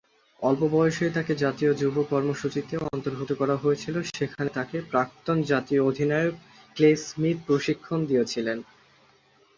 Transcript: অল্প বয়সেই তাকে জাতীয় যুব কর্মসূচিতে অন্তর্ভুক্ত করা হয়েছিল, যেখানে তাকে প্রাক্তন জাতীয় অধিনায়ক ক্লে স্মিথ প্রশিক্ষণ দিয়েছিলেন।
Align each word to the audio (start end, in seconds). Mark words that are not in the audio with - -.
অল্প 0.41 0.61
বয়সেই 0.73 1.11
তাকে 1.13 1.33
জাতীয় 1.43 1.71
যুব 1.73 1.95
কর্মসূচিতে 2.11 2.75
অন্তর্ভুক্ত 2.87 3.31
করা 3.41 3.55
হয়েছিল, 3.57 3.95
যেখানে 4.11 4.49
তাকে 4.57 4.77
প্রাক্তন 4.91 5.37
জাতীয় 5.51 5.81
অধিনায়ক 5.83 6.35
ক্লে 6.75 6.89
স্মিথ 7.05 7.37
প্রশিক্ষণ 7.47 7.99
দিয়েছিলেন। 8.05 8.57